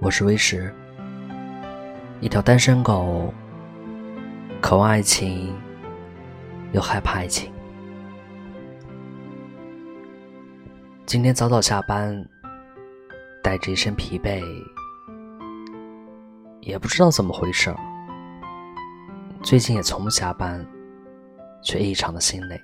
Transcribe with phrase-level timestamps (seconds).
[0.00, 0.72] 我是微石，
[2.20, 3.34] 一条单身狗，
[4.60, 5.52] 渴望爱情，
[6.70, 7.52] 又害怕爱情。
[11.04, 12.24] 今天早早下班，
[13.42, 14.40] 带着一身疲惫，
[16.60, 17.76] 也不知道怎么回事儿。
[19.42, 20.64] 最近也从不下班，
[21.60, 22.60] 却异常的心累。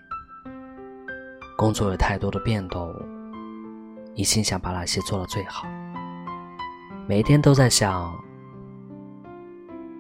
[1.57, 2.95] 工作有太多的变动，
[4.15, 5.67] 一心想把那些做到最好。
[7.07, 8.19] 每一天都在想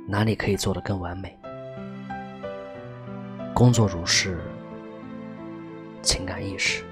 [0.06, 1.38] 哪里可以做得更完美。
[3.52, 4.40] 工作如是，
[6.00, 6.82] 情感亦是。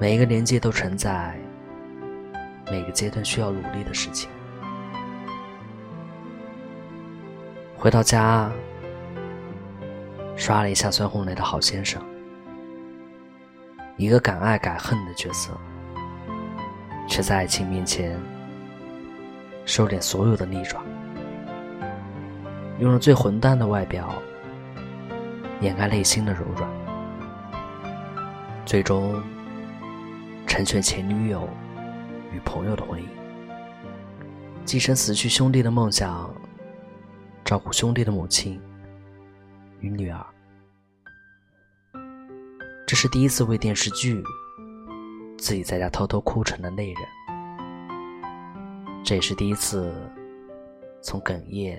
[0.00, 1.38] 每一个年纪都存在
[2.68, 4.28] 每个阶段需要努力的事情。
[7.76, 8.50] 回到家，
[10.34, 12.02] 刷了一下孙红雷的好先生，
[13.96, 15.56] 一个敢爱敢恨的角色，
[17.08, 18.20] 却在爱情面前
[19.64, 20.80] 收敛所有的利爪，
[22.78, 24.14] 用了最混蛋的外表
[25.60, 26.70] 掩盖内心的柔软，
[28.64, 29.20] 最终。
[30.46, 31.48] 成全前女友
[32.32, 33.04] 与朋友的婚姻，
[34.64, 36.34] 继承死去兄弟的梦想，
[37.44, 38.60] 照顾兄弟的母亲
[39.78, 40.26] 与女儿。
[42.88, 44.20] 这是第一次为电视剧
[45.38, 47.02] 自己在家偷偷哭成了泪人，
[49.02, 49.90] 这也是第一次
[51.00, 51.78] 从哽咽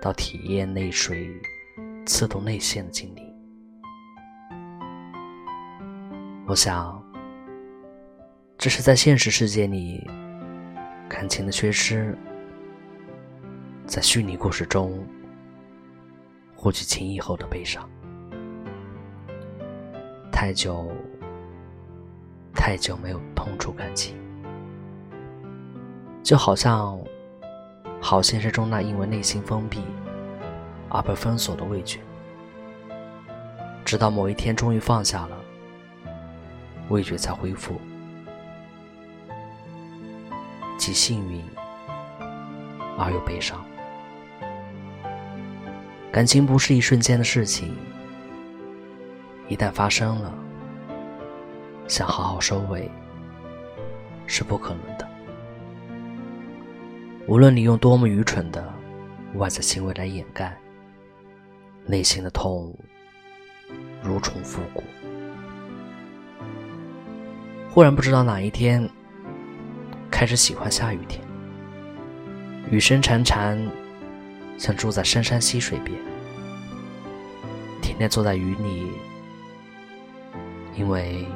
[0.00, 1.30] 到体验泪水
[2.04, 3.22] 刺痛内线的经历。
[6.46, 7.02] 我想。
[8.58, 10.08] 这是在现实世界里
[11.08, 12.16] 感情的缺失，
[13.88, 15.04] 在虚拟故事中
[16.54, 17.90] 获取情谊后的悲伤。
[20.30, 20.92] 太久
[22.54, 24.16] 太久没有碰触感情，
[26.22, 26.98] 就好像
[28.00, 29.80] 好现实中那因为内心封闭
[30.88, 31.98] 而被封锁的味觉，
[33.84, 35.36] 直到某一天终于放下了，
[36.88, 37.80] 味觉才恢复。
[40.78, 41.42] 既幸运
[42.98, 43.64] 而又悲伤，
[46.10, 47.74] 感情不是一瞬间的事情，
[49.48, 50.34] 一旦发生了，
[51.88, 52.90] 想好好收尾
[54.26, 55.08] 是不可能的。
[57.26, 58.72] 无论你用多么愚蠢的
[59.34, 60.56] 外在行为来掩盖，
[61.86, 62.74] 内心的痛
[64.02, 64.82] 如重复古。
[67.70, 68.88] 忽然不知道哪一天。
[70.10, 71.20] 开始喜欢下雨天，
[72.70, 73.58] 雨声潺潺，
[74.56, 75.98] 像住在深山溪水边，
[77.80, 78.92] 天天坐在雨里，
[80.76, 81.26] 因为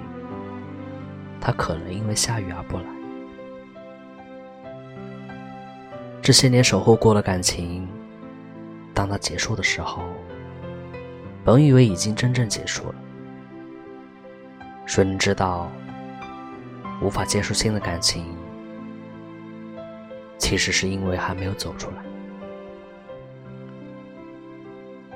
[1.40, 2.84] 他可能因为下雨而不来。
[6.22, 7.86] 这些年守候过的感情，
[8.92, 10.02] 当它结束的时候，
[11.44, 12.94] 本以为已经真正结束了，
[14.86, 15.70] 谁能知道，
[17.00, 18.24] 无法结束新的感情。
[20.38, 21.96] 其实是因为还没有走出来。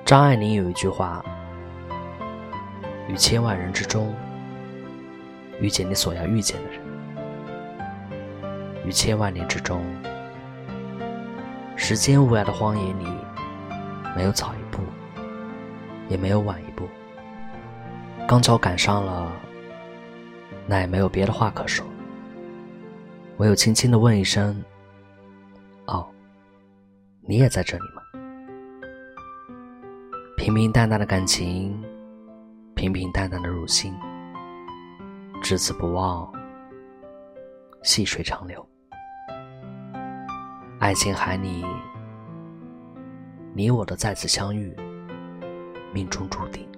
[0.04, 1.24] 张爱玲有一句话
[3.06, 4.14] ：“于千万人之中，
[5.60, 6.80] 遇见你所要遇见的人；
[8.86, 9.84] 于千万年之中，
[11.76, 13.06] 时间无涯的荒野里，
[14.16, 14.82] 没有早一步，
[16.08, 16.88] 也没有晚一步。
[18.26, 19.30] 刚巧赶上了，
[20.66, 21.84] 那也没有别的话可说，
[23.36, 24.62] 唯有轻轻的问一声。”
[25.86, 26.08] 哦，
[27.22, 28.02] 你也在这里吗？
[30.36, 31.78] 平平淡淡的感情，
[32.74, 33.92] 平平淡淡的入心，
[35.42, 36.30] 至此不忘，
[37.82, 38.64] 细水长流。
[40.78, 41.64] 爱情海里，
[43.52, 44.76] 你我的再次相遇，
[45.92, 46.69] 命中注定。